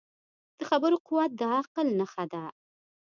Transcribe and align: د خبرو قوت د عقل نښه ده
د 0.57 0.59
خبرو 0.69 0.97
قوت 1.07 1.31
د 1.39 1.41
عقل 1.57 1.87
نښه 1.99 2.25
ده 2.31 2.43